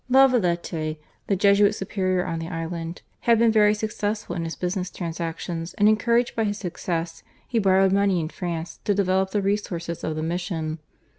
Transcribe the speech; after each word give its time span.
La 0.09 0.25
Valette, 0.27 0.97
the 1.27 1.35
Jesuit 1.35 1.75
superior 1.75 2.25
on 2.25 2.39
the 2.39 2.47
island, 2.47 3.03
had 3.29 3.37
been 3.37 3.51
very 3.51 3.75
successful 3.75 4.35
in 4.35 4.45
his 4.45 4.55
business 4.55 4.89
transactions, 4.89 5.75
and 5.75 5.87
encouraged 5.87 6.35
by 6.35 6.43
his 6.43 6.57
success, 6.57 7.21
he 7.47 7.59
borrowed 7.59 7.91
money 7.91 8.19
in 8.19 8.27
France 8.27 8.79
to 8.83 8.95
develop 8.95 9.29
the 9.29 9.43
resources 9.43 10.03
of 10.03 10.15
the 10.15 10.23
mission. 10.23 10.79